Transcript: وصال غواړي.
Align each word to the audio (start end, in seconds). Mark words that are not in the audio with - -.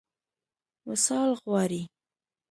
وصال 0.87 1.31
غواړي. 1.41 1.81